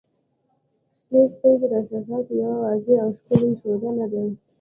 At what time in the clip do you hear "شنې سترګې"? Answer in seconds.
0.97-1.65